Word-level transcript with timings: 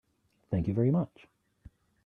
Thank 0.49 0.67
you 0.67 0.73
very 0.73 0.89
much. 0.91 1.27